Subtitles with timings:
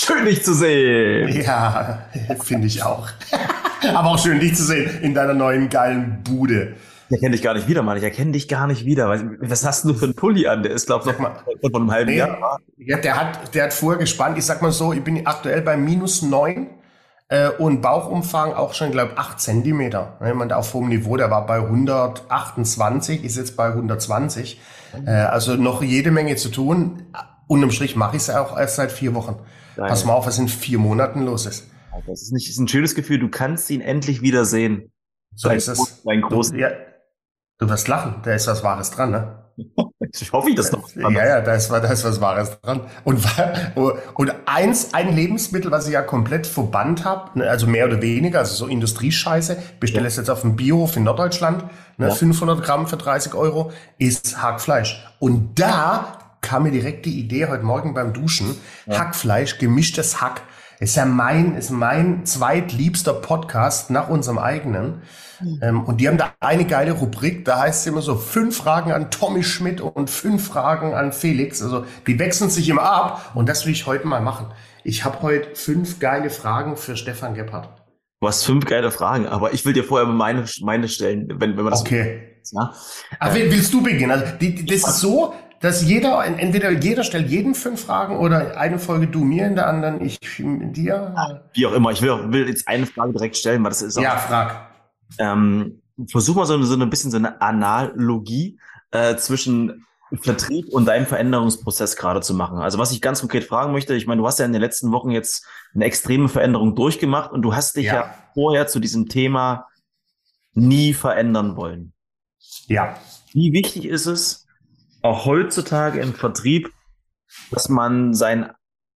[0.00, 1.42] Schön, dich zu sehen.
[1.42, 2.04] Ja,
[2.44, 3.08] finde ich auch.
[3.94, 6.76] Aber auch schön, dich zu sehen in deiner neuen geilen Bude.
[7.08, 7.96] Ich erkenne dich gar nicht wieder, Mann.
[7.96, 9.08] Ich erkenne dich gar nicht wieder.
[9.40, 10.62] Was hast du für einen Pulli an?
[10.62, 12.60] Der ist, glaube ich, noch mal von einem halben nee, Jahr.
[12.76, 14.38] Ja, der hat, der hat vorher gespannt.
[14.38, 16.68] Ich sag mal so, ich bin aktuell bei minus neun
[17.28, 20.16] äh, und Bauchumfang auch schon, glaube ich, acht Zentimeter.
[20.24, 24.60] Jemand auf hohem Niveau, der war bei 128, ist jetzt bei 120.
[25.04, 27.02] Äh, also noch jede Menge zu tun.
[27.48, 29.40] Unterm Strich mache ich es auch erst seit vier Wochen.
[29.78, 29.88] Nein.
[29.88, 31.70] Pass mal auf, was in vier Monaten los ist.
[32.06, 33.18] Das ist nicht, ist ein schönes Gefühl.
[33.18, 34.92] Du kannst ihn endlich wieder sehen.
[35.34, 36.02] So ist es.
[36.04, 36.56] Dein großen.
[36.56, 36.70] Du, ja,
[37.58, 38.16] du wirst lachen.
[38.24, 39.44] Da ist was Wahres dran, ne?
[40.20, 40.88] Ich hoffe, ich das noch.
[40.96, 42.80] Ja, ja, da ist, da ist was Wahres dran.
[43.04, 43.20] Und,
[44.14, 48.38] und eins, ein Lebensmittel, was ich ja komplett verbannt habe, ne, also mehr oder weniger,
[48.38, 51.64] also so Industriescheiße, bestelle es jetzt auf dem Biohof in Norddeutschland,
[51.98, 52.14] ne, ja.
[52.14, 55.06] 500 Gramm für 30 Euro, ist Hackfleisch.
[55.18, 58.56] Und da kam mir direkt die Idee heute Morgen beim Duschen,
[58.86, 58.98] ja.
[58.98, 60.42] Hackfleisch, gemischtes Hack.
[60.80, 65.02] Ist ja mein, ist mein zweitliebster Podcast nach unserem eigenen.
[65.40, 65.60] Mhm.
[65.60, 68.92] Ähm, und die haben da eine geile Rubrik, da heißt es immer so fünf Fragen
[68.92, 71.62] an Tommy Schmidt und fünf Fragen an Felix.
[71.62, 74.46] Also die wechseln sich immer ab und das will ich heute mal machen.
[74.84, 77.70] Ich habe heute fünf geile Fragen für Stefan Gebhardt.
[78.20, 81.64] Du hast fünf geile Fragen, aber ich will dir vorher meine, meine stellen, wenn, wenn
[81.64, 81.82] man das.
[81.82, 82.40] Okay.
[82.52, 82.72] Ja.
[83.20, 84.10] Äh, willst du beginnen?
[84.10, 88.56] Also die, die, das ist so, dass jeder, entweder jeder stellt jeden fünf Fragen oder
[88.58, 91.14] eine Folge du mir, in der anderen ich dir.
[91.52, 91.90] Wie auch immer.
[91.90, 94.02] Ich will, will jetzt eine Frage direkt stellen, weil das ist auch.
[94.02, 94.68] Ja, frag.
[95.18, 98.58] Ähm, versuch mal so, so ein bisschen so eine Analogie
[98.92, 102.58] äh, zwischen Vertrieb und deinem Veränderungsprozess gerade zu machen.
[102.58, 104.90] Also was ich ganz konkret fragen möchte, ich meine, du hast ja in den letzten
[104.90, 109.08] Wochen jetzt eine extreme Veränderung durchgemacht und du hast dich ja, ja vorher zu diesem
[109.08, 109.66] Thema
[110.54, 111.92] nie verändern wollen.
[112.68, 112.96] Ja.
[113.32, 114.46] Wie wichtig ist es,
[115.08, 116.72] auch heutzutage im Vertrieb,
[117.50, 118.50] dass man seinen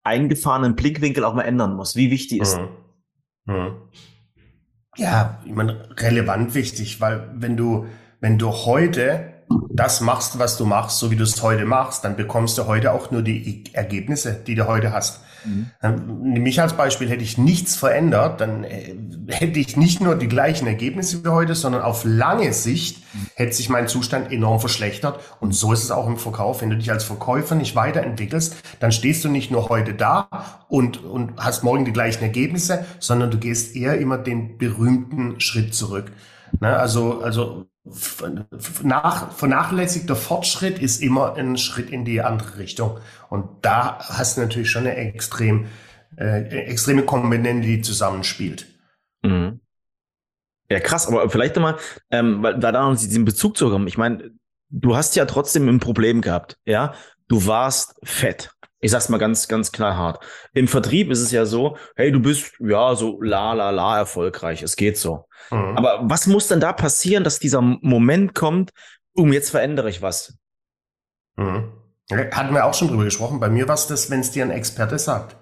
[0.05, 1.97] eingefahrenen Blickwinkel auch mal ändern muss.
[1.97, 3.55] Wie wichtig ist mhm.
[3.55, 3.73] Mhm.
[4.97, 7.87] Ja, ich meine, relevant wichtig, weil wenn du,
[8.21, 9.33] wenn du heute
[9.71, 12.93] das machst, was du machst, so wie du es heute machst, dann bekommst du heute
[12.93, 15.22] auch nur die Ergebnisse, die du heute hast.
[15.45, 15.71] Mhm.
[16.22, 18.95] Nimm mich als Beispiel, hätte ich nichts verändert, dann äh,
[19.32, 23.03] hätte ich nicht nur die gleichen Ergebnisse wie heute, sondern auf lange Sicht
[23.34, 25.20] hätte sich mein Zustand enorm verschlechtert.
[25.41, 26.62] Und so ist es auch im Verkauf.
[26.62, 30.28] Wenn du dich als Verkäufer nicht weiterentwickelst, dann stehst du nicht nur heute da
[30.69, 35.75] und, und hast morgen die gleichen Ergebnisse, sondern du gehst eher immer den berühmten Schritt
[35.75, 36.12] zurück.
[36.60, 37.66] Ne, also, also
[38.82, 42.98] nach, vernachlässigter Fortschritt ist immer ein Schritt in die andere Richtung.
[43.28, 45.66] Und da hast du natürlich schon eine extrem,
[46.16, 48.72] äh, extreme Komponente, die zusammenspielt.
[49.22, 49.60] Mhm.
[50.71, 51.77] Ja, krass, aber vielleicht nochmal,
[52.10, 53.87] ähm, weil da noch diesen Bezug zu haben.
[53.87, 54.31] Ich meine,
[54.71, 56.94] du hast ja trotzdem ein Problem gehabt, ja.
[57.28, 58.50] Du warst fett.
[58.81, 60.25] Ich sag's mal ganz, ganz knallhart.
[60.55, 64.62] Im Vertrieb ist es ja so, hey, du bist ja so la la la erfolgreich.
[64.62, 65.28] Es geht so.
[65.50, 65.77] Mhm.
[65.77, 68.71] Aber was muss denn da passieren, dass dieser Moment kommt,
[69.15, 70.37] um jetzt verändere ich was?
[71.37, 71.72] Mhm.
[72.10, 73.41] Hatten wir auch schon drüber gesprochen.
[73.41, 75.37] Bei mir war es das, wenn es dir ein Experte sagt.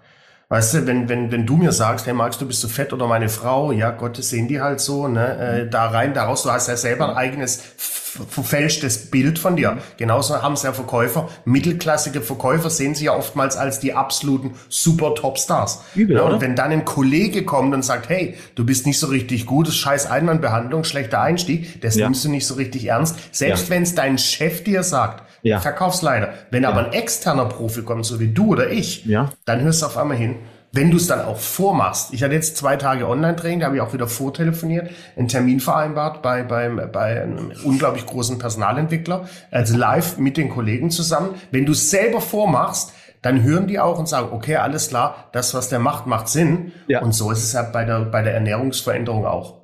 [0.53, 3.07] Weißt du, wenn, wenn, wenn du mir sagst, hey Max, du bist so fett oder
[3.07, 6.51] meine Frau, ja Gott, das sehen die halt so, ne, äh, da rein, daraus, du
[6.51, 9.79] hast ja selber ein eigenes verfälschtes Bild von dir.
[9.97, 15.15] Genauso haben es ja Verkäufer, mittelklassige Verkäufer sehen sie ja oftmals als die absoluten super
[15.15, 15.83] Topstars.
[15.95, 19.07] Übel, ja, und wenn dann ein Kollege kommt und sagt, hey, du bist nicht so
[19.07, 22.07] richtig gut, das scheiß Einwandbehandlung, schlechter Einstieg, das ja.
[22.07, 23.17] nimmst du nicht so richtig ernst.
[23.31, 23.71] Selbst ja.
[23.71, 25.61] wenn es dein Chef dir sagt, ja.
[25.61, 26.33] Verkaufsleiter.
[26.51, 29.31] Wenn aber ein externer Profi kommt, so wie du oder ich, ja.
[29.45, 30.37] dann hörst du auf einmal hin.
[30.73, 32.15] Wenn du es dann auch vormachst.
[32.15, 36.23] Ich hatte jetzt zwei Tage Online-Training, da habe ich auch wieder vortelefoniert, einen Termin vereinbart
[36.23, 41.35] bei, beim, bei einem unglaublich großen Personalentwickler, also live mit den Kollegen zusammen.
[41.51, 45.55] Wenn du es selber vormachst, dann hören die auch und sagen, okay, alles klar, das,
[45.55, 46.73] was der macht, macht Sinn.
[46.87, 47.03] Ja.
[47.03, 49.61] Und so ist es ja bei der, bei der Ernährungsveränderung auch.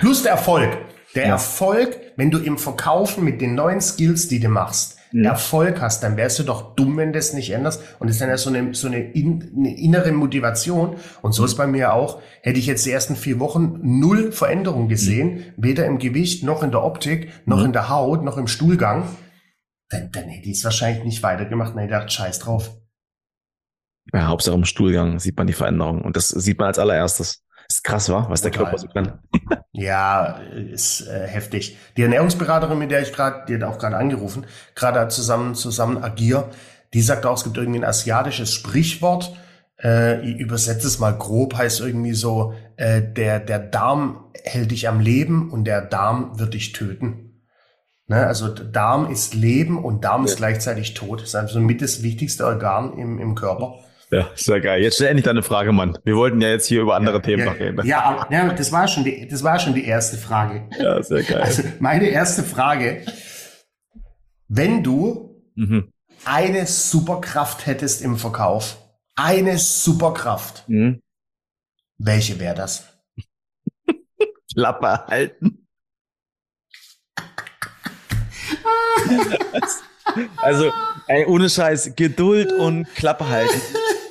[0.00, 0.76] Plus der Erfolg.
[1.14, 1.30] Der ja.
[1.30, 5.24] Erfolg, wenn du im Verkaufen mit den neuen Skills, die du machst, mhm.
[5.24, 7.82] Erfolg hast, dann wärst du doch dumm, wenn du es nicht änderst.
[7.98, 10.96] Und das ist dann ja so eine, so eine, in, eine innere Motivation.
[11.22, 11.46] Und so mhm.
[11.46, 15.42] ist bei mir auch, hätte ich jetzt die ersten vier Wochen null Veränderung gesehen, mhm.
[15.56, 17.66] weder im Gewicht, noch in der Optik, noch mhm.
[17.66, 19.04] in der Haut, noch im Stuhlgang,
[19.88, 21.70] dann, dann hätte ich es wahrscheinlich nicht weitergemacht.
[21.70, 22.76] Dann hätte ich gedacht, scheiß drauf.
[24.12, 26.02] Ja, Hauptsache im Stuhlgang sieht man die Veränderung.
[26.02, 27.42] Und das sieht man als allererstes.
[27.70, 29.18] Ist krass, war, was der Körper so kann.
[29.72, 30.40] Ja,
[30.72, 31.76] ist äh, heftig.
[31.96, 34.44] Die Ernährungsberaterin, mit der ich gerade, die hat auch gerade angerufen,
[34.74, 36.50] gerade zusammen zusammen agier,
[36.94, 39.36] die sagt auch, es gibt irgendwie ein asiatisches Sprichwort.
[39.80, 44.88] Äh, ich übersetze es mal grob, heißt irgendwie so, äh, der der Darm hält dich
[44.88, 47.44] am Leben und der Darm wird dich töten.
[48.08, 48.26] Ne?
[48.26, 50.32] Also Darm ist Leben und Darm ja.
[50.32, 51.20] ist gleichzeitig tot.
[51.20, 53.78] Das ist also mit das wichtigste Organ im, im Körper.
[54.10, 54.82] Ja, sehr geil.
[54.82, 55.98] Jetzt stell endlich deine Frage, Mann.
[56.04, 57.86] Wir wollten ja jetzt hier über andere ja, Themen ja, noch reden.
[57.86, 60.68] Ja, aber ja, das war schon die, das war schon die erste Frage.
[60.78, 61.42] Ja, sehr geil.
[61.42, 63.04] Also meine erste Frage:
[64.48, 65.92] Wenn du mhm.
[66.24, 68.78] eine Superkraft hättest im Verkauf,
[69.14, 71.02] eine Superkraft, mhm.
[71.98, 72.86] welche wäre das?
[74.54, 75.66] Klappe halten.
[80.38, 80.72] also,
[81.08, 83.60] ey, ohne Scheiß, Geduld und Klappe halten.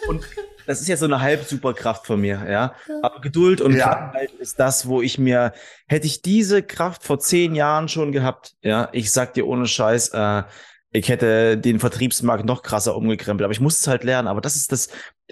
[0.07, 0.23] Und
[0.65, 2.75] das ist ja so eine Halb-Superkraft von mir, ja.
[3.01, 4.11] Aber Geduld und ja.
[4.13, 5.53] Halten ist das, wo ich mir,
[5.87, 10.09] hätte ich diese Kraft vor zehn Jahren schon gehabt, ja, ich sag dir ohne Scheiß,
[10.09, 10.43] äh,
[10.91, 14.27] ich hätte den Vertriebsmarkt noch krasser umgekrempelt, aber ich muss es halt lernen.
[14.27, 14.89] Aber das ist das,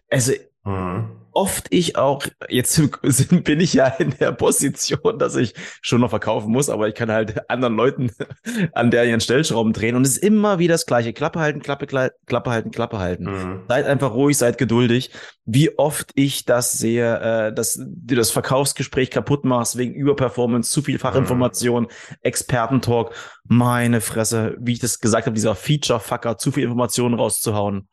[0.09, 0.33] also
[0.65, 2.81] mhm oft ich auch, jetzt
[3.43, 7.11] bin ich ja in der Position, dass ich schon noch verkaufen muss, aber ich kann
[7.11, 8.11] halt anderen Leuten
[8.73, 11.13] an der ihren Stellschrauben drehen und es ist immer wieder das gleiche.
[11.13, 11.85] Klappe halten, Klappe,
[12.25, 13.25] Klappe halten, Klappe halten.
[13.25, 13.61] Mhm.
[13.67, 15.11] Seid einfach ruhig, seid geduldig.
[15.45, 20.81] Wie oft ich das sehe, äh, dass du das Verkaufsgespräch kaputt machst wegen Überperformance, zu
[20.81, 22.15] viel Fachinformation, mhm.
[22.21, 23.13] Expertentalk.
[23.43, 27.87] Meine Fresse, wie ich das gesagt habe, dieser Feature-Fucker, zu viel Informationen rauszuhauen.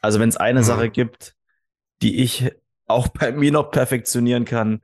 [0.00, 0.64] Also wenn es eine mhm.
[0.64, 1.34] Sache gibt,
[2.02, 2.52] die ich
[2.86, 4.80] auch bei mir noch perfektionieren kann.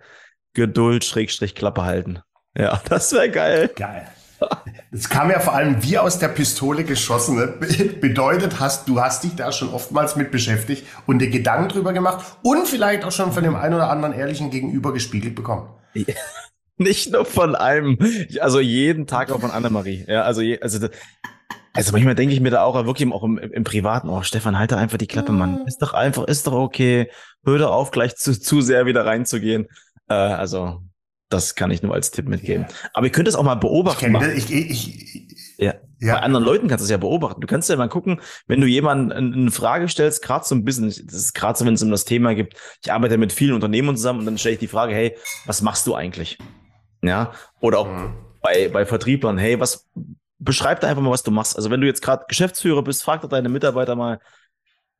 [0.54, 2.20] Geduld, Schrägstrich, Klappe halten.
[2.56, 3.70] Ja, das wäre geil.
[3.76, 4.08] Geil.
[4.92, 7.36] Das kam ja vor allem wie aus der Pistole geschossen.
[7.36, 7.46] Ne?
[8.00, 12.24] Bedeutet, hast, du hast dich da schon oftmals mit beschäftigt und dir Gedanken drüber gemacht
[12.42, 15.68] und vielleicht auch schon von dem einen oder anderen ehrlichen Gegenüber gespiegelt bekommen.
[16.76, 17.98] Nicht nur von einem,
[18.40, 20.04] also jeden Tag auch von Annemarie.
[20.06, 20.88] Ja, also, je, also
[21.72, 24.76] also manchmal denke ich mir da auch wirklich auch im, im Privaten, oh Stefan, halte
[24.76, 25.66] einfach die Klappe, Mann.
[25.66, 27.10] Ist doch einfach, ist doch okay.
[27.44, 29.68] Hör doch auf, gleich zu, zu sehr wieder reinzugehen.
[30.08, 30.82] Äh, also
[31.28, 32.66] das kann ich nur als Tipp mitgeben.
[32.68, 32.88] Ja.
[32.94, 34.16] Aber ihr könnt es auch mal beobachten.
[34.34, 35.74] Ich, ich, ich, ja.
[36.00, 36.14] ja.
[36.14, 37.40] Bei anderen Leuten kannst du es ja beobachten.
[37.40, 40.86] Du kannst ja mal gucken, wenn du jemanden eine Frage stellst, gerade so ein bisschen,
[40.86, 43.94] das ist gerade so, wenn es um das Thema gibt, ich arbeite mit vielen Unternehmen
[43.96, 46.38] zusammen und dann stelle ich die Frage, hey, was machst du eigentlich?
[47.02, 47.32] Ja.
[47.60, 48.14] Oder auch mhm.
[48.40, 49.86] bei, bei Vertrieblern, hey, was,
[50.38, 51.56] beschreib da einfach mal, was du machst.
[51.56, 54.20] Also wenn du jetzt gerade Geschäftsführer bist, frag doch deine Mitarbeiter mal,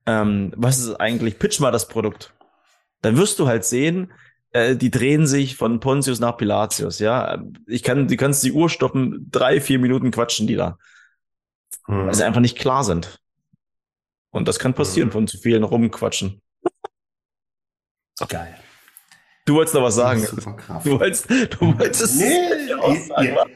[0.06, 2.34] ähm, was ist eigentlich, pitch mal das Produkt.
[3.02, 4.12] Dann wirst du halt sehen,
[4.52, 7.42] äh, die drehen sich von Pontius nach Pilatius, ja.
[7.66, 10.78] Ich kann, du kannst die Uhr stoppen, drei, vier Minuten quatschen die da.
[11.86, 12.06] Hm.
[12.06, 13.20] Weil sie einfach nicht klar sind.
[14.30, 15.12] Und das kann passieren hm.
[15.12, 16.42] von zu vielen rumquatschen.
[18.28, 18.58] Geil.
[19.44, 20.26] Du wolltest noch was sagen.
[20.84, 23.46] Du wolltest, du wolltest nee, ja,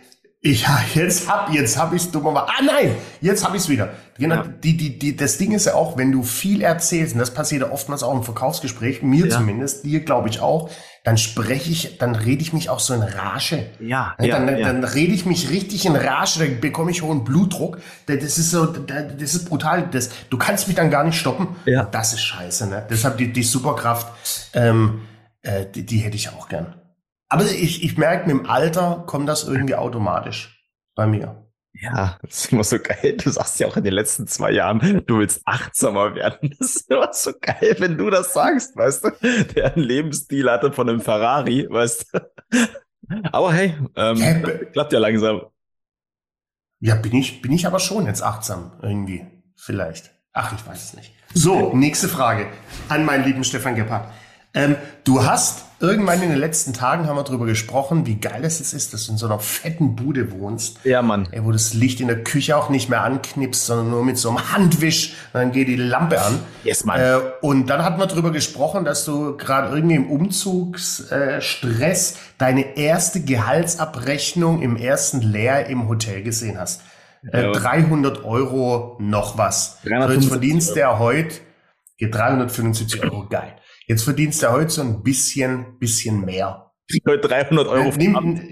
[0.44, 2.48] ich, jetzt hab, jetzt hab ich's dummerweise.
[2.48, 3.90] Ah nein, jetzt hab ich's wieder.
[4.18, 4.44] Genau, ja.
[4.62, 7.62] die, die, die, das Ding ist ja auch, wenn du viel erzählst, und das passiert
[7.62, 9.38] ja oftmals auch im Verkaufsgespräch, mir ja.
[9.38, 10.68] zumindest, dir glaube ich auch,
[11.04, 13.66] dann spreche ich, dann rede ich mich auch so in Rage.
[13.78, 14.16] Ja.
[14.20, 14.66] ja dann, ja.
[14.66, 17.78] dann rede ich mich richtig in Rage, dann bekomme ich hohen Blutdruck.
[18.06, 19.88] Das ist so, das ist brutal.
[19.92, 21.54] Das, du kannst mich dann gar nicht stoppen.
[21.66, 21.84] Ja.
[21.84, 22.84] Das ist scheiße, ne?
[22.90, 24.12] Deshalb die, die Superkraft,
[24.54, 25.02] ähm,
[25.42, 26.74] äh, die, die hätte ich auch gern.
[27.32, 31.49] Aber ich, ich merke, mit dem Alter kommt das irgendwie automatisch bei mir.
[31.73, 33.17] Ja, das ist immer so geil.
[33.17, 36.55] Du sagst ja auch in den letzten zwei Jahren, du willst achtsamer werden.
[36.58, 39.11] Das ist immer so geil, wenn du das sagst, weißt du?
[39.55, 42.20] Der einen Lebensstil hatte von einem Ferrari, weißt du?
[43.32, 44.35] Aber hey, ähm, ja,
[44.67, 45.40] klappt ja langsam.
[46.81, 49.25] Ja, bin ich, bin ich aber schon jetzt achtsam irgendwie.
[49.56, 50.11] Vielleicht.
[50.35, 51.14] Ach, ich weiß es nicht.
[51.32, 52.49] So, nächste Frage
[52.90, 54.12] an meinen lieben Stefan Gebhardt.
[54.52, 58.60] Ähm, du hast irgendwann in den letzten Tagen haben wir darüber gesprochen, wie geil es
[58.60, 60.78] ist, dass du in so einer fetten Bude wohnst.
[60.84, 61.28] Ja, Mann.
[61.32, 64.28] Ey, wo das Licht in der Küche auch nicht mehr anknipst, sondern nur mit so
[64.28, 66.38] einem Handwisch, dann geht die Lampe an.
[66.62, 67.00] Yes, Mann.
[67.00, 72.76] Äh, und dann hatten wir darüber gesprochen, dass du gerade irgendwie im Umzugsstress äh, deine
[72.76, 76.80] erste Gehaltsabrechnung im ersten Lehr im Hotel gesehen hast.
[77.32, 77.52] Äh, ja.
[77.52, 79.78] 300 Euro noch was.
[79.84, 81.34] Jetzt verdienst der heute
[82.00, 83.26] 375 Euro.
[83.28, 83.54] Geil.
[83.86, 86.70] Jetzt verdienst du heute so ein bisschen, bisschen mehr.
[87.06, 87.92] Heute 300 Euro.
[87.96, 88.40] Nimm,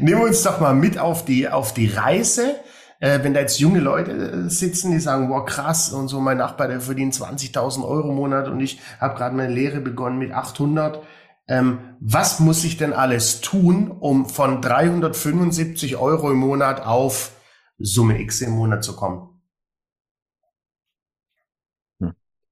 [0.00, 2.56] nimm uns doch mal mit auf die, auf die Reise.
[3.00, 6.36] Äh, wenn da jetzt junge Leute äh, sitzen, die sagen, wow, krass, und so mein
[6.36, 10.32] Nachbar, der verdient 20.000 Euro im Monat und ich habe gerade meine Lehre begonnen mit
[10.32, 11.02] 800.
[11.48, 17.32] Ähm, was muss ich denn alles tun, um von 375 Euro im Monat auf
[17.78, 19.29] Summe X im Monat zu kommen?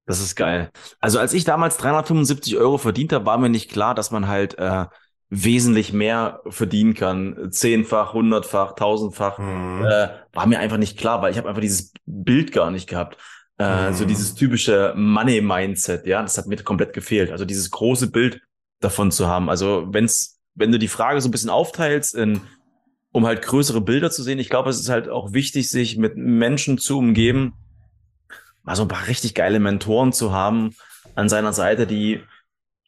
[0.08, 0.70] Das ist geil.
[1.00, 4.58] Also als ich damals 375 Euro verdient habe, war mir nicht klar, dass man halt
[4.58, 4.86] äh,
[5.28, 7.50] wesentlich mehr verdienen kann.
[7.50, 9.38] Zehnfach, hundertfach, tausendfach.
[9.38, 9.84] Mhm.
[9.84, 13.18] Äh, war mir einfach nicht klar, weil ich habe einfach dieses Bild gar nicht gehabt.
[13.58, 13.94] Äh, mhm.
[13.94, 17.30] So dieses typische Money-Mindset, ja, das hat mir komplett gefehlt.
[17.30, 18.40] Also dieses große Bild
[18.80, 19.50] davon zu haben.
[19.50, 22.40] Also wenn's, wenn du die Frage so ein bisschen aufteilst in
[23.10, 24.38] um halt größere Bilder zu sehen.
[24.38, 27.54] Ich glaube, es ist halt auch wichtig, sich mit Menschen zu umgeben,
[28.68, 30.74] mal so ein paar richtig geile Mentoren zu haben
[31.14, 32.20] an seiner Seite, die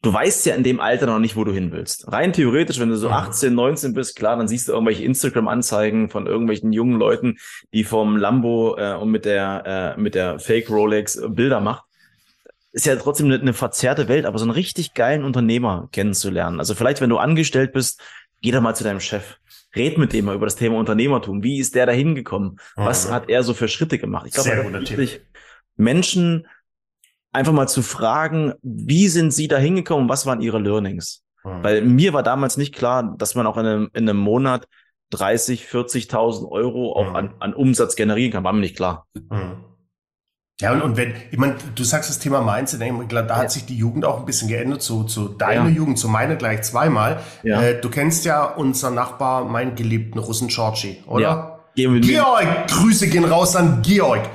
[0.03, 2.11] du weißt ja in dem Alter noch nicht, wo du hin willst.
[2.11, 6.27] Rein theoretisch, wenn du so 18, 19 bist, klar, dann siehst du irgendwelche Instagram-Anzeigen von
[6.27, 7.39] irgendwelchen jungen Leuten,
[7.73, 11.85] die vom Lambo äh, und mit der äh, mit der Fake Rolex Bilder macht.
[12.73, 16.61] Ist ja trotzdem eine, eine verzerrte Welt, aber so einen richtig geilen Unternehmer kennenzulernen.
[16.61, 18.01] Also vielleicht, wenn du angestellt bist,
[18.43, 19.39] geh doch mal zu deinem Chef.
[19.75, 21.43] Red mit dem mal über das Thema Unternehmertum.
[21.43, 22.59] Wie ist der da hingekommen?
[22.75, 23.13] Was mhm.
[23.13, 24.27] hat er so für Schritte gemacht?
[24.27, 24.51] Ich glaube,
[25.81, 26.47] Menschen
[27.33, 31.23] einfach mal zu fragen, wie sind sie da hingekommen, was waren ihre Learnings?
[31.45, 31.63] Mhm.
[31.63, 34.69] Weil mir war damals nicht klar, dass man auch in einem, in einem Monat
[35.11, 37.17] 30, 40.000 Euro auch mhm.
[37.17, 39.07] an, an Umsatz generieren kann, war mir nicht klar.
[39.15, 39.65] Mhm.
[40.61, 43.51] Ja, und, und wenn, ich meine, du sagst das Thema Mindset, ich glaube, da hat
[43.51, 45.75] sich die Jugend auch ein bisschen geändert, zu, zu deiner ja.
[45.75, 47.21] Jugend, zu meiner gleich zweimal.
[47.43, 47.63] Ja.
[47.63, 51.23] Äh, du kennst ja unser Nachbar, meinen geliebten Russen Georgi, oder?
[51.23, 51.57] Ja.
[51.75, 54.29] Georg, Grüße gehen raus an Georg.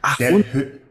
[0.00, 0.44] Ach, der,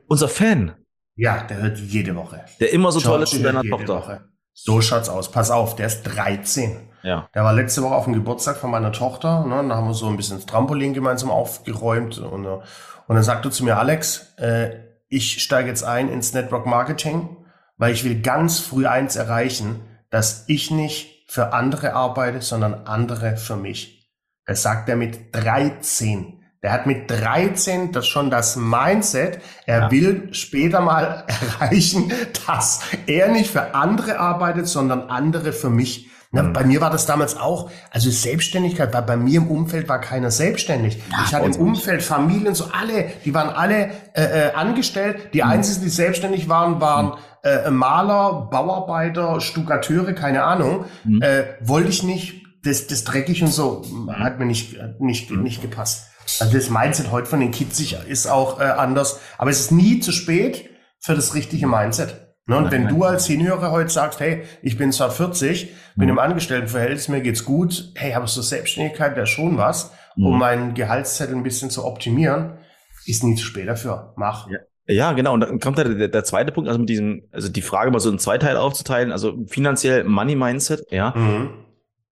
[0.08, 0.76] unser Fan.
[1.16, 2.44] Ja, der hört jede Woche.
[2.60, 3.96] Der immer so toll ist mit deiner Tochter.
[3.96, 4.22] Woche.
[4.54, 5.32] So schaut's aus.
[5.32, 6.78] Pass auf, der ist 13.
[7.04, 7.30] Ja.
[7.34, 9.46] Der war letzte Woche auf dem Geburtstag von meiner Tochter.
[9.46, 9.68] Ne?
[9.68, 12.18] Da haben wir so ein bisschen das Trampolin gemeinsam aufgeräumt.
[12.18, 12.64] Und, und
[13.08, 14.72] dann sagte zu mir, Alex, äh,
[15.08, 17.38] ich steige jetzt ein ins Network Marketing,
[17.78, 23.38] weil ich will ganz früh eins erreichen, dass ich nicht für andere arbeite, sondern andere
[23.38, 24.12] für mich.
[24.46, 26.35] Das sagt er mit 13.
[26.66, 29.92] Der hat mit 13 das schon das Mindset, er ja.
[29.92, 31.24] will später mal
[31.60, 32.12] erreichen,
[32.48, 36.10] dass er nicht für andere arbeitet, sondern andere für mich.
[36.32, 36.54] Na, mhm.
[36.54, 40.32] Bei mir war das damals auch, also Selbstständigkeit, weil bei mir im Umfeld war keiner
[40.32, 41.04] selbstständig.
[41.12, 45.36] Ja, ich hatte im Umfeld Familien, so alle, die waren alle äh, äh, angestellt.
[45.36, 45.50] Die mhm.
[45.50, 47.14] einzigen, die selbstständig waren, waren mhm.
[47.44, 50.86] äh, Maler, Bauarbeiter, Stuckateure, keine Ahnung.
[51.04, 51.22] Mhm.
[51.22, 55.44] Äh, wollte ich nicht, das, das dreckig und so, hat mir nicht, nicht, mhm.
[55.44, 56.10] nicht gepasst.
[56.40, 59.20] Also das Mindset heute von den Kids ist auch äh, anders.
[59.38, 62.26] Aber es ist nie zu spät für das richtige Mindset.
[62.48, 62.58] Ne?
[62.58, 67.08] Und wenn du als Seniorer heute sagst, hey, ich bin zwar 40, bin im Angestelltenverhältnis,
[67.08, 70.40] mir geht's gut, hey, aber so Selbstständigkeit wäre schon was, um mhm.
[70.40, 72.60] meinen Gehaltszettel ein bisschen zu optimieren,
[73.06, 74.14] ist nie zu spät dafür.
[74.16, 74.50] Mach.
[74.50, 74.60] Ja.
[74.88, 75.34] Ja, genau.
[75.34, 78.00] Und dann kommt der, der, der zweite Punkt, also mit diesem, also die Frage mal
[78.00, 81.12] so in zwei Teile aufzuteilen, also finanziell Money Mindset, ja.
[81.16, 81.50] Mhm.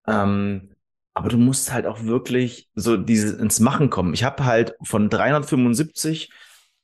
[0.08, 0.73] Ähm,
[1.14, 4.14] aber du musst halt auch wirklich so dieses ins Machen kommen.
[4.14, 6.30] Ich habe halt von 375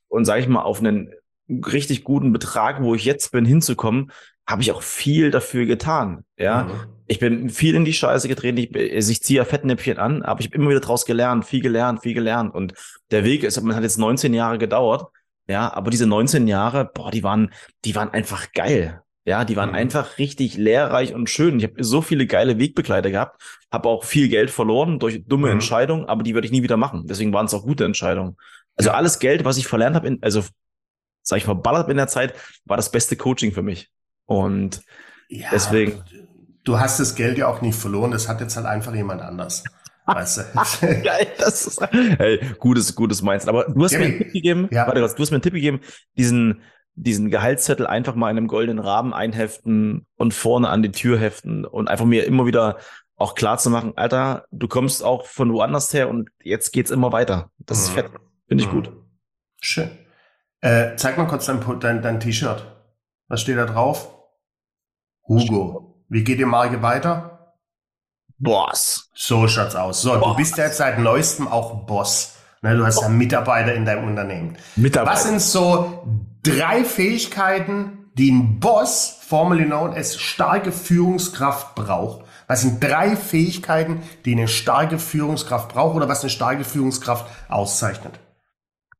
[0.07, 1.13] und sage ich mal auf einen
[1.49, 4.11] richtig guten Betrag, wo ich jetzt bin, hinzukommen,
[4.47, 6.23] habe ich auch viel dafür getan.
[6.37, 6.69] Ja, mhm.
[7.07, 8.57] ich bin viel in die Scheiße getreten.
[8.57, 11.61] Ich, also ich ziehe ja Fettnäpfchen an, aber ich habe immer wieder draus gelernt, viel
[11.61, 12.55] gelernt, viel gelernt.
[12.55, 12.73] Und
[13.11, 15.11] der Weg ist, man hat jetzt 19 Jahre gedauert.
[15.47, 17.51] Ja, aber diese 19 Jahre, boah, die waren,
[17.83, 19.01] die waren einfach geil.
[19.23, 19.75] Ja, die waren mhm.
[19.75, 21.59] einfach richtig lehrreich und schön.
[21.59, 25.53] Ich habe so viele geile Wegbegleiter gehabt, habe auch viel Geld verloren durch dumme mhm.
[25.53, 27.05] Entscheidungen, aber die würde ich nie wieder machen.
[27.05, 28.35] Deswegen waren es auch gute Entscheidungen.
[28.75, 28.95] Also ja.
[28.95, 30.43] alles Geld, was ich verlernt habe, also
[31.21, 32.33] sag ich verballert in der Zeit,
[32.65, 33.89] war das beste Coaching für mich.
[34.25, 34.81] Und
[35.29, 36.03] ja, deswegen.
[36.63, 39.63] Du hast das Geld ja auch nicht verloren, das hat jetzt halt einfach jemand anders.
[40.05, 41.01] Weißt du?
[41.03, 43.49] Geil, das ist, hey, gutes, gutes Mindset.
[43.49, 44.05] Aber du hast Jimmy.
[44.05, 44.87] mir einen Tipp gegeben, ja.
[44.87, 45.79] warte, du hast mir einen Tipp gegeben,
[46.17, 46.61] diesen,
[47.03, 51.65] diesen Gehaltszettel einfach mal in einem goldenen Rahmen einheften und vorne an die Tür heften
[51.65, 52.77] und einfach mir immer wieder
[53.15, 57.11] auch klar zu machen, Alter, du kommst auch von woanders her und jetzt geht's immer
[57.11, 57.49] weiter.
[57.59, 57.83] Das mhm.
[57.83, 58.11] ist fett.
[58.47, 58.75] Finde ich mhm.
[58.75, 58.91] gut.
[59.61, 59.89] Schön.
[60.61, 62.63] Äh, zeig mal kurz dein, dein, dein T-Shirt.
[63.27, 64.09] Was steht da drauf?
[65.27, 66.03] Hugo.
[66.09, 67.55] Wie geht die Marke weiter?
[68.37, 69.09] Boss.
[69.13, 70.01] So schaut's aus.
[70.01, 70.29] So, Boss.
[70.29, 72.35] du bist ja jetzt seit neuestem auch Boss.
[72.63, 74.57] Ne, du hast ja Mitarbeiter in deinem Unternehmen.
[74.75, 75.15] Mitarbeiter.
[75.15, 82.25] Was sind so drei Fähigkeiten, die ein Boss, formerly known as starke Führungskraft braucht?
[82.47, 88.19] Was sind drei Fähigkeiten, die eine starke Führungskraft braucht oder was eine starke Führungskraft auszeichnet?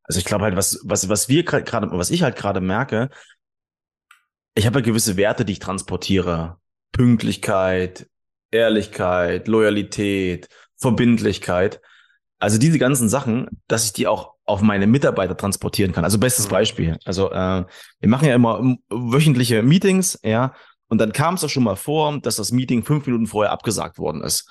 [0.03, 3.09] Also ich glaube halt, was, was, was wir gerade, was ich halt gerade merke,
[4.55, 6.57] ich habe ja gewisse Werte, die ich transportiere.
[6.91, 8.09] Pünktlichkeit,
[8.51, 11.81] Ehrlichkeit, Loyalität, Verbindlichkeit.
[12.39, 16.03] Also diese ganzen Sachen, dass ich die auch auf meine Mitarbeiter transportieren kann.
[16.03, 16.51] Also bestes mhm.
[16.51, 16.97] Beispiel.
[17.05, 17.65] Also äh,
[17.99, 20.53] wir machen ja immer wöchentliche Meetings, ja,
[20.87, 23.97] und dann kam es auch schon mal vor, dass das Meeting fünf Minuten vorher abgesagt
[23.97, 24.49] worden ist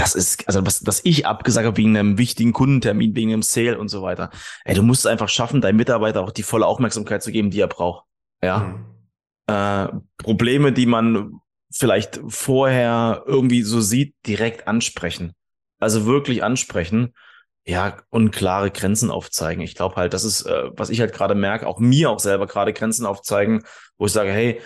[0.00, 3.78] das ist, also was, dass ich abgesagt habe wegen einem wichtigen Kundentermin, wegen einem Sale
[3.78, 4.30] und so weiter.
[4.64, 7.60] Ey, du musst es einfach schaffen, deinem Mitarbeiter auch die volle Aufmerksamkeit zu geben, die
[7.60, 8.06] er braucht.
[8.42, 8.58] Ja.
[8.58, 8.84] Mhm.
[9.46, 11.40] Äh, Probleme, die man
[11.70, 15.32] vielleicht vorher irgendwie so sieht, direkt ansprechen.
[15.78, 17.12] Also wirklich ansprechen.
[17.70, 19.62] Ja, und klare Grenzen aufzeigen.
[19.62, 22.48] Ich glaube halt, das ist, äh, was ich halt gerade merke, auch mir auch selber
[22.48, 23.62] gerade Grenzen aufzeigen,
[23.96, 24.60] wo ich sage, hey,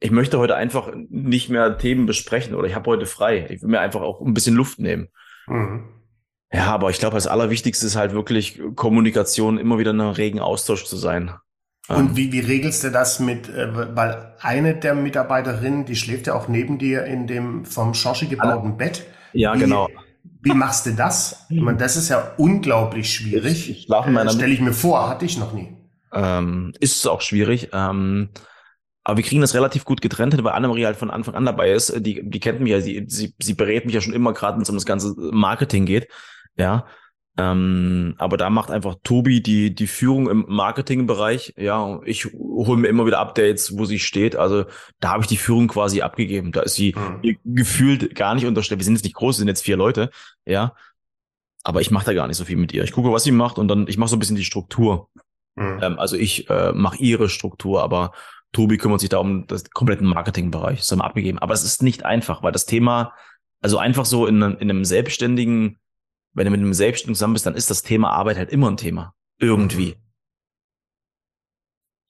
[0.00, 3.46] ich möchte heute einfach nicht mehr Themen besprechen oder ich habe heute frei.
[3.50, 5.08] Ich will mir einfach auch ein bisschen Luft nehmen.
[5.48, 5.90] Mhm.
[6.50, 10.40] Ja, aber ich glaube, das Allerwichtigste ist halt wirklich Kommunikation, immer wieder in einem regen
[10.40, 11.34] Austausch zu sein.
[11.88, 16.34] Und wie, wie regelst du das mit, äh, weil eine der Mitarbeiterinnen, die schläft ja
[16.34, 19.04] auch neben dir in dem vom Schorschi gebauten Bett.
[19.34, 19.88] Ja, wie, genau.
[20.42, 21.46] Wie machst du das?
[21.50, 23.70] Ich meine, das ist ja unglaublich schwierig.
[23.70, 25.76] Ich, ich in meiner äh, Stelle ich mir vor, hatte ich noch nie.
[26.12, 27.68] Ähm, ist es auch schwierig.
[27.72, 28.30] Ähm,
[29.04, 31.72] aber wir kriegen das relativ gut getrennt hin, weil Annemarie halt von Anfang an dabei
[31.72, 31.92] ist.
[32.04, 34.62] Die, die kennt mich ja, sie, sie, sie berät mich ja schon immer gerade, wenn
[34.62, 36.08] es um das ganze Marketing geht.
[36.56, 36.86] Ja.
[37.40, 41.54] Ähm, aber da macht einfach Tobi die, die Führung im Marketingbereich.
[41.56, 44.36] Ja, ich hole mir immer wieder Updates, wo sie steht.
[44.36, 44.64] Also
[45.00, 46.52] da habe ich die Führung quasi abgegeben.
[46.52, 47.38] Da ist sie Mhm.
[47.44, 48.80] gefühlt gar nicht unterstellt.
[48.80, 50.10] Wir sind jetzt nicht groß, wir sind jetzt vier Leute.
[50.44, 50.74] Ja.
[51.62, 52.84] Aber ich mache da gar nicht so viel mit ihr.
[52.84, 55.08] Ich gucke, was sie macht und dann, ich mache so ein bisschen die Struktur.
[55.56, 55.78] Mhm.
[55.82, 58.12] Ähm, also ich äh, mache ihre Struktur, aber
[58.52, 60.80] Tobi kümmert sich da um das kompletten Marketingbereich.
[60.80, 61.38] Das haben wir abgegeben.
[61.38, 63.12] Aber es ist nicht einfach, weil das Thema,
[63.62, 65.78] also einfach so in, in einem selbstständigen,
[66.34, 68.76] wenn du mit einem Selbstständigen zusammen bist, dann ist das Thema Arbeit halt immer ein
[68.76, 69.14] Thema.
[69.38, 69.96] Irgendwie.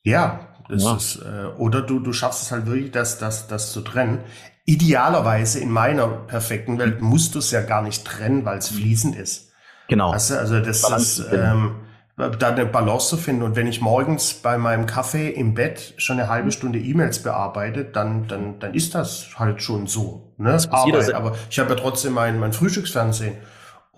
[0.04, 0.96] Ja, das Ja.
[0.96, 4.20] ist, äh, oder du, du schaffst es halt wirklich, das, das, das zu trennen.
[4.64, 9.16] Idealerweise in meiner perfekten Welt musst du es ja gar nicht trennen, weil es fließend
[9.16, 9.52] ist.
[9.88, 10.12] Genau.
[10.12, 11.76] Weißt du, also das Balance ist, ähm,
[12.16, 13.42] da eine Balance zu finden.
[13.42, 17.84] Und wenn ich morgens bei meinem Kaffee im Bett schon eine halbe Stunde E-Mails bearbeite,
[17.84, 20.34] dann, dann, dann ist das halt schon so.
[20.36, 20.56] Ne?
[20.70, 21.04] Arbeit.
[21.06, 23.36] se- Aber ich habe ja trotzdem mein, mein Frühstücksfernsehen.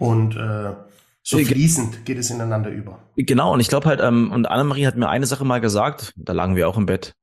[0.02, 0.74] Und äh,
[1.22, 2.98] so ge- fließend geht es ineinander über.
[3.16, 6.32] Genau, und ich glaube halt, ähm, und Annemarie hat mir eine Sache mal gesagt, da
[6.32, 7.14] lagen wir auch im Bett.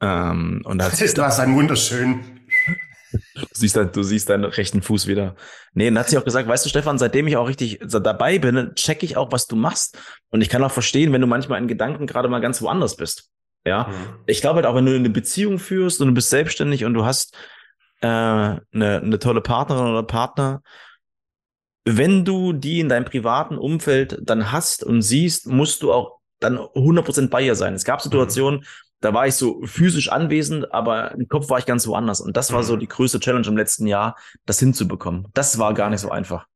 [0.00, 2.40] Ähm, und da Du hast einen wunderschönen.
[3.36, 5.36] du siehst, dein, du siehst deinen rechten Fuß wieder.
[5.72, 8.40] Nee, und dann hat sie auch gesagt, weißt du, Stefan, seitdem ich auch richtig dabei
[8.40, 9.96] bin, check ich auch, was du machst.
[10.30, 13.30] Und ich kann auch verstehen, wenn du manchmal in Gedanken gerade mal ganz woanders bist.
[13.64, 13.88] Ja.
[14.26, 17.04] Ich glaube halt auch, wenn du eine Beziehung führst und du bist selbstständig und du
[17.04, 17.36] hast
[18.00, 20.60] äh, eine, eine tolle Partnerin oder Partner,
[21.84, 26.58] wenn du die in deinem privaten Umfeld dann hast und siehst, musst du auch dann
[26.58, 27.74] 100% bei ihr sein.
[27.74, 28.64] Es gab Situationen,
[29.00, 32.20] da war ich so physisch anwesend, aber im Kopf war ich ganz woanders.
[32.20, 32.80] Und das war so Mhm.
[32.80, 35.28] die größte Challenge im letzten Jahr, das hinzubekommen.
[35.34, 36.46] Das war gar nicht so einfach.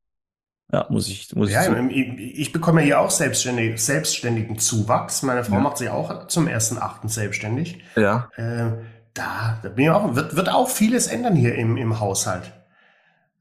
[0.72, 1.96] Ja, muss ich, muss Ja, ich
[2.38, 5.22] ich, bekomme ja hier auch selbstständig, selbstständigen Zuwachs.
[5.22, 5.60] Meine Frau Ja.
[5.60, 7.82] macht sich auch zum ersten Achten selbstständig.
[7.96, 8.30] Ja.
[8.36, 8.72] Äh,
[9.14, 12.52] da, da bin ich auch, wird, wird auch vieles ändern hier im, im Haushalt.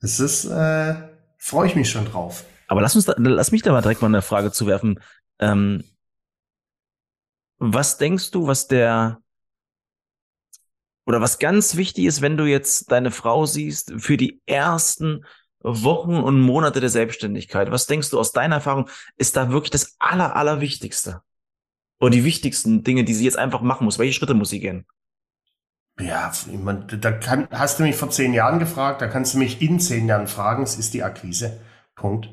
[0.02, 0.96] Das ist, äh,
[1.38, 2.46] freue ich mich schon drauf.
[2.68, 5.00] Aber lass uns da, lass mich da mal direkt mal eine Frage zuwerfen.
[5.40, 5.84] Ähm,
[7.60, 9.22] was denkst du, was der
[11.06, 15.26] oder was ganz wichtig ist, wenn du jetzt deine Frau siehst für die ersten
[15.62, 17.72] Wochen und Monate der Selbstständigkeit?
[17.72, 21.22] Was denkst du aus deiner Erfahrung ist da wirklich das aller, allerwichtigste?
[22.00, 23.98] Oder die wichtigsten Dinge, die sie jetzt einfach machen muss?
[23.98, 24.86] Welche Schritte muss sie gehen?
[26.00, 26.32] Ja,
[26.64, 29.80] mein, da kann, hast du mich vor zehn Jahren gefragt, da kannst du mich in
[29.80, 31.60] zehn Jahren fragen, es ist die Akquise.
[31.96, 32.30] Punkt.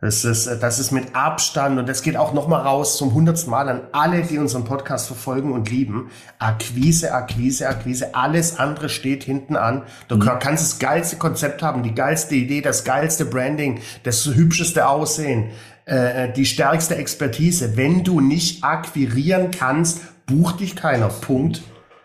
[0.00, 3.68] Das ist, das ist mit Abstand und das geht auch nochmal raus zum hundertsten Mal
[3.68, 6.10] an alle, die unseren Podcast verfolgen und lieben.
[6.38, 9.82] Akquise, Akquise, Akquise, alles andere steht hinten an.
[10.08, 10.30] Du Mhm.
[10.40, 15.50] kannst das geilste Konzept haben, die geilste Idee, das geilste Branding, das hübscheste Aussehen,
[15.84, 17.76] äh, die stärkste Expertise.
[17.76, 21.08] Wenn du nicht akquirieren kannst, bucht dich keiner.
[21.08, 21.60] Punkt.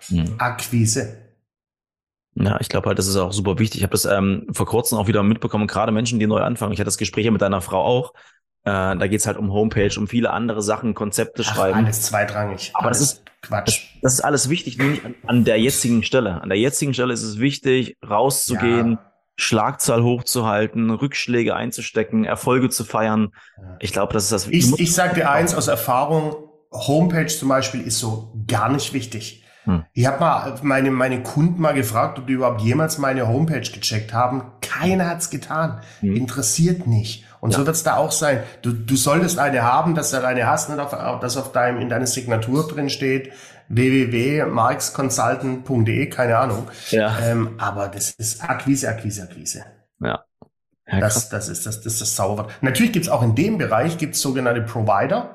[0.09, 0.35] Hm.
[0.37, 1.21] Akquise.
[2.35, 3.79] Ja, ich glaube halt, das ist auch super wichtig.
[3.79, 6.73] Ich habe das ähm, vor kurzem auch wieder mitbekommen, gerade Menschen, die neu anfangen.
[6.73, 8.13] Ich hatte das Gespräch ja mit deiner Frau auch.
[8.65, 11.85] Äh, da geht's halt um Homepage, um viele andere Sachen, Konzepte Ach, schreiben.
[11.85, 12.71] alles zweitrangig.
[12.73, 13.83] Aber das alles ist- Quatsch.
[14.01, 16.41] Das ist alles wichtig, nur nicht an, an der jetzigen Stelle.
[16.41, 19.11] An der jetzigen Stelle ist es wichtig, rauszugehen, Ja.
[19.37, 23.33] Schlagzahl hochzuhalten, Rückschläge einzustecken, Erfolge zu feiern.
[23.79, 24.47] Ich glaube, das ist das.
[24.47, 26.35] Ich, ich sag dir eins aus Erfahrung,
[26.71, 29.44] Homepage zum Beispiel ist so gar nicht wichtig.
[29.65, 29.83] Hm.
[29.93, 34.13] Ich habe mal meine, meine Kunden mal gefragt, ob die überhaupt jemals meine Homepage gecheckt
[34.13, 34.43] haben.
[34.61, 35.81] Keiner hat's getan.
[35.99, 36.15] Hm.
[36.15, 37.25] Interessiert nicht.
[37.41, 37.67] Und so Ja.
[37.67, 38.39] wird's da auch sein.
[38.61, 41.89] Du, du solltest eine haben, dass du eine hast, nicht auf, dass auf deinem, in
[41.89, 43.31] deiner Signatur drin steht,
[43.69, 46.67] www.marksconsultant.de, keine Ahnung.
[46.91, 49.65] ja, Ähm, aber das ist Akquise, Akquise, Akquise.
[50.01, 50.23] ja.
[50.87, 52.51] Das, das ist das, das ist das Zauberwort.
[52.61, 55.33] Natürlich gibt's auch in dem Bereich gibt's sogenannte Provider.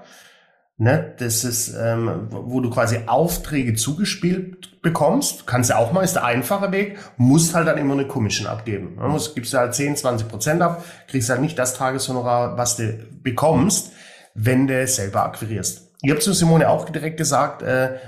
[0.83, 5.47] Ne, das ist, ähm, wo du quasi Aufträge zugespielt bekommst.
[5.47, 8.97] Kannst du auch mal, ist der einfache Weg, musst halt dann immer eine Commission abgeben.
[8.97, 12.79] Du musst, gibst du halt 10, 20 Prozent ab, kriegst halt nicht das Tageshonorar, was
[12.79, 13.93] du bekommst,
[14.33, 15.91] wenn du selber akquirierst.
[16.01, 17.99] Ich habe zu Simone auch direkt gesagt, äh,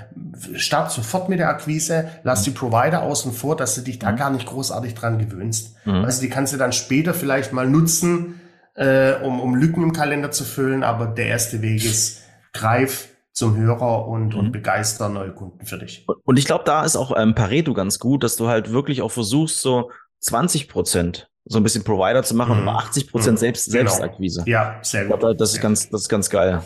[0.55, 4.31] start sofort mit der Akquise, lass die Provider außen vor, dass du dich da gar
[4.31, 5.75] nicht großartig dran gewöhnst.
[5.85, 6.05] Mhm.
[6.05, 8.41] Also die kannst du dann später vielleicht mal nutzen,
[8.73, 13.55] äh, um, um Lücken im Kalender zu füllen, aber der erste Weg ist, greif zum
[13.57, 14.39] Hörer und, Mhm.
[14.39, 16.05] und begeister neue Kunden für dich.
[16.23, 19.11] Und ich glaube, da ist auch ähm, Pareto ganz gut, dass du halt wirklich auch
[19.11, 22.69] versuchst, so 20 Prozent so ein bisschen Provider zu machen, Mhm.
[22.69, 23.39] aber 80 Prozent Mhm.
[23.39, 23.89] selbst, Genau.
[23.89, 24.43] Selbstakquise.
[24.45, 25.19] Ja, sehr gut.
[25.19, 25.61] glaube, das ist Ja.
[25.63, 26.63] ganz, das ist ganz geil.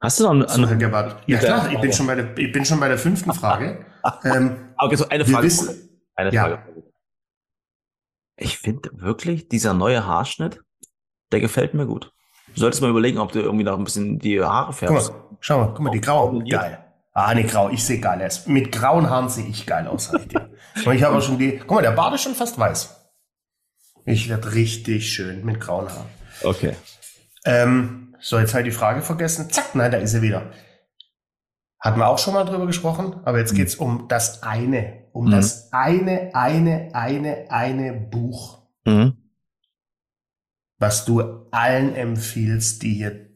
[0.00, 1.22] Hast du noch eine, so, Herr Gebhardt.
[1.26, 3.86] Ja klar, ich bin, schon bei der, ich bin schon bei der fünften Frage.
[4.24, 5.46] ähm, okay, so eine Frage.
[5.46, 6.54] Wissen, eine Frage.
[6.54, 6.66] Ja.
[8.36, 10.60] Ich finde wirklich, dieser neue Haarschnitt,
[11.32, 12.12] der gefällt mir gut.
[12.56, 15.12] Du solltest mal überlegen, ob du irgendwie noch ein bisschen die Haare färbst.
[15.12, 16.42] Guck mal, schau mal, guck mal, die grauen.
[16.46, 16.78] Geil.
[17.12, 17.68] Ah, ne, grau.
[17.68, 18.46] Ich sehe geil aus.
[18.46, 20.50] Mit grauen Haaren sehe ich geil aus, sag ich dir.
[20.92, 22.94] Ich habe auch schon die, guck mal, der Bart ist schon fast weiß.
[24.04, 26.06] Ich werde richtig schön mit grauen Haaren.
[26.42, 26.76] Okay.
[27.44, 29.50] Ähm, so, jetzt habe ich die Frage vergessen.
[29.50, 30.50] Zack, nein, da ist sie wieder.
[31.78, 33.56] Hatten wir auch schon mal drüber gesprochen, aber jetzt mhm.
[33.56, 35.30] geht's um das eine, um mhm.
[35.30, 39.16] das eine, eine, eine, eine Buch, mhm.
[40.78, 43.26] Was du allen empfiehlst, die hier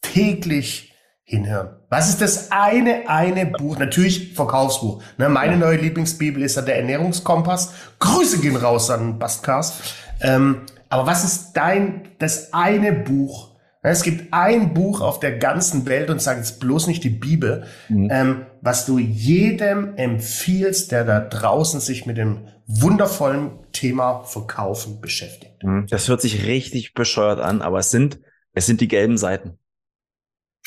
[0.00, 1.76] täglich hinhören.
[1.88, 3.78] Was ist das eine, eine Buch?
[3.78, 5.02] Natürlich Verkaufsbuch.
[5.16, 7.72] Ne, meine neue Lieblingsbibel ist ja der Ernährungskompass.
[7.98, 9.74] Grüße gehen raus an Bastcast.
[10.20, 13.54] Ähm, aber was ist dein, das eine Buch,
[13.86, 17.64] es gibt ein Buch auf der ganzen Welt und sage jetzt bloß nicht die Bibel,
[17.90, 18.08] mhm.
[18.10, 25.62] ähm, was du jedem empfiehlst, der da draußen sich mit dem wundervollen Thema Verkaufen beschäftigt.
[25.62, 25.86] Mhm.
[25.88, 28.20] Das hört sich richtig bescheuert an, aber es sind,
[28.52, 29.58] es sind die gelben Seiten.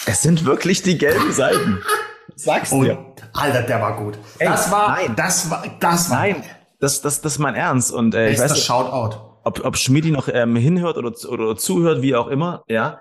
[0.06, 1.80] Es sind wirklich die gelben Seiten.
[2.36, 3.14] Sag's und, dir.
[3.34, 4.20] Alter, der war gut.
[4.38, 5.16] Ey, das war, nein.
[5.16, 6.18] das war, das war.
[6.20, 6.44] Nein,
[6.80, 7.92] das, das, das ist mein Ernst.
[7.92, 9.18] Und äh, ich weiß, das Shoutout.
[9.44, 13.00] Ob, ob Schmidi noch ähm, hinhört oder, oder zuhört, wie auch immer, ja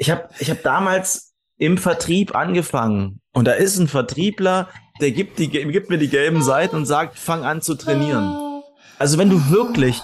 [0.00, 4.68] ich habe ich hab damals im Vertrieb angefangen und da ist ein Vertriebler,
[5.00, 8.62] der gibt, die, gibt mir die gelben Seiten und sagt, fang an zu trainieren.
[8.98, 10.00] Also wenn du wirklich,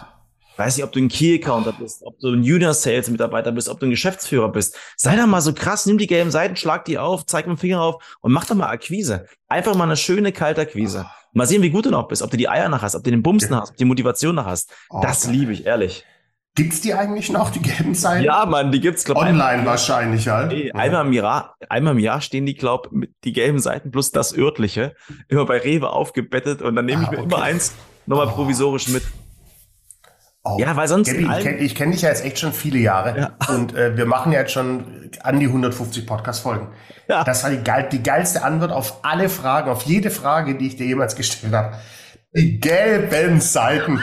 [0.56, 3.90] weiß nicht, ob du ein Key-Accounter bist, ob du ein Junior-Sales-Mitarbeiter bist, ob du ein
[3.90, 7.46] Geschäftsführer bist, sei doch mal so krass, nimm die gelben Seiten, schlag die auf, zeig
[7.46, 9.26] mit dem Finger auf und mach doch mal Akquise.
[9.48, 11.06] Einfach mal eine schöne Kaltakquise.
[11.32, 13.10] Mal sehen, wie gut du noch bist, ob du die Eier nach hast, ob du
[13.10, 14.72] den Bums nach hast, ob du die Motivation nach hast.
[15.02, 16.04] Das liebe ich, ehrlich.
[16.56, 18.24] Gibt's die eigentlich noch, die gelben Seiten?
[18.24, 20.48] Ja, Mann, die gibt's, glaube Online einmal, wahrscheinlich halt.
[20.48, 24.10] Nee, einmal, im Jahr, einmal im Jahr stehen die, glaub, mit die gelben Seiten plus
[24.10, 24.94] das örtliche
[25.28, 27.26] immer bei Rewe aufgebettet und dann nehme ich ah, mir okay.
[27.26, 27.74] immer eins
[28.06, 28.30] nochmal oh.
[28.30, 29.02] provisorisch mit.
[30.44, 30.56] Oh.
[30.58, 31.08] Ja, weil sonst.
[31.10, 33.54] Gabby, ich kenne kenn dich ja jetzt echt schon viele Jahre ja.
[33.54, 36.68] und äh, wir machen ja jetzt schon an die 150 Podcast-Folgen.
[37.06, 37.22] Ja.
[37.22, 40.76] Das war die, geil, die geilste Antwort auf alle Fragen, auf jede Frage, die ich
[40.76, 41.76] dir jemals gestellt habe.
[42.34, 44.00] Die gelben Seiten.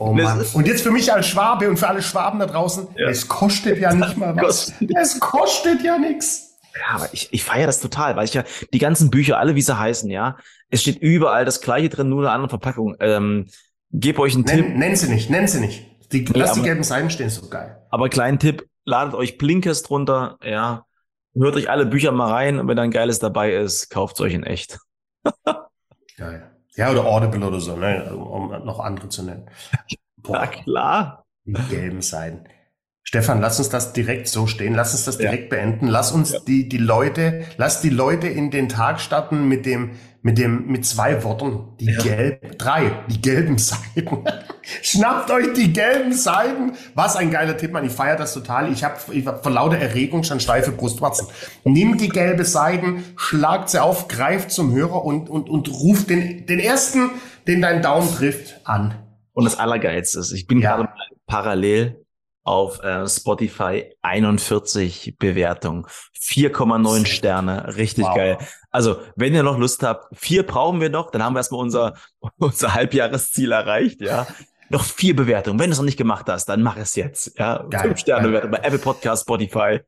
[0.00, 0.42] Oh Mann.
[0.54, 3.10] Und jetzt für mich als Schwabe und für alle Schwaben da draußen, ja.
[3.10, 4.72] es kostet ja nicht mal was.
[4.98, 6.58] es kostet ja nichts.
[6.74, 9.60] Ja, aber ich, ich feiere das total, weil ich ja die ganzen Bücher, alle wie
[9.60, 10.38] sie heißen, ja,
[10.70, 12.96] es steht überall das gleiche drin, nur eine andere Verpackung.
[12.98, 13.48] Ähm,
[13.90, 14.74] geb euch einen nenn, Tipp.
[14.74, 15.84] Nenn sie nicht, nenn sie nicht.
[16.12, 17.82] Die, nee, lass aber, die gelben Seiten stehen, so geil.
[17.90, 20.86] Aber kleinen Tipp, ladet euch Blinkers drunter, ja.
[21.34, 24.32] Hört euch alle Bücher mal rein und wenn da ein geiles dabei ist, kauft euch
[24.32, 24.78] in echt.
[26.16, 26.49] Geil.
[26.76, 28.14] Ja, oder Audible oder so, ne?
[28.14, 29.50] um noch andere zu nennen.
[30.16, 31.26] Boah, Na klar.
[31.44, 32.44] Die gelben Seiten.
[33.02, 34.74] Stefan, lass uns das direkt so stehen.
[34.74, 35.58] Lass uns das direkt ja.
[35.58, 35.88] beenden.
[35.88, 36.38] Lass uns ja.
[36.46, 40.84] die, die Leute, lass die Leute in den Tag starten mit dem, mit dem, mit
[40.84, 41.76] zwei Worten.
[41.80, 42.02] Die ja.
[42.02, 44.24] gelb, drei, die gelben Seiten.
[44.82, 46.74] Schnappt euch die gelben Seiten.
[46.94, 47.84] Was ein geiler Tipp, man.
[47.84, 48.70] Ich feiere das total.
[48.70, 51.26] Ich habe ich hab vor lauter Erregung schon steife Brustwarzen.
[51.64, 56.46] Nimmt die gelbe Seiten, schlagt sie auf, greift zum Hörer und, und, und ruft den,
[56.46, 57.10] den ersten,
[57.48, 58.94] den dein Daumen trifft, an.
[59.32, 60.76] Und das Allergeilste ist, ich bin ja.
[60.76, 60.90] gerade
[61.26, 61.99] parallel
[62.50, 65.86] auf äh, Spotify 41 Bewertungen,
[66.20, 68.16] 4,9 Sterne, richtig wow.
[68.16, 68.38] geil.
[68.70, 71.94] Also, wenn ihr noch Lust habt, vier brauchen wir noch, dann haben wir erstmal unser,
[72.38, 74.26] unser Halbjahresziel erreicht, ja.
[74.72, 75.58] Noch vier Bewertungen.
[75.58, 77.36] Wenn du es noch nicht gemacht hast, dann mach es jetzt.
[77.36, 77.88] Ja, Geil.
[77.88, 79.80] fünf Sterne Bewertung bei Apple Podcast, Spotify.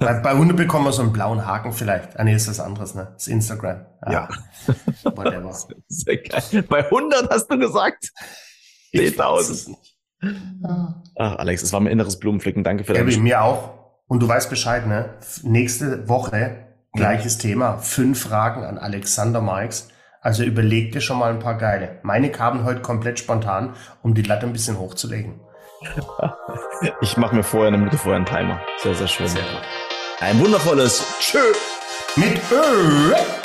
[0.00, 2.18] Bei, bei Hunde bekommen wir so einen blauen Haken vielleicht.
[2.18, 3.08] Ah nee, ist was anderes, ne?
[3.14, 3.86] Das ist Instagram.
[4.02, 4.28] Ah, ja.
[5.04, 5.56] Whatever.
[5.88, 6.62] Sehr geil.
[6.68, 8.12] Bei 100 hast du gesagt.
[8.94, 9.76] 10.000.
[11.18, 12.64] Ach, Alex, es war mein inneres Blumenpflücken.
[12.64, 13.70] Danke für deine Gabby, mir auch.
[14.06, 15.10] Und du weißt Bescheid, ne?
[15.42, 17.40] Nächste Woche gleiches mhm.
[17.40, 17.78] Thema.
[17.78, 19.88] Fünf Fragen an Alexander Marx.
[20.20, 21.98] Also überleg dir schon mal ein paar geile.
[22.02, 25.40] Meine kamen heute komplett spontan, um die Latte ein bisschen hochzulegen.
[27.00, 28.60] Ich mache mir vorher eine Minute vorher einen Timer.
[28.78, 29.28] Sehr, sehr schön.
[29.28, 29.62] Sehr gut.
[30.20, 31.38] Ein wundervolles Tschö
[32.16, 33.41] mit Ö.